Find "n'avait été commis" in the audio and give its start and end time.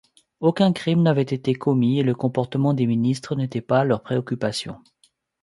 1.03-1.99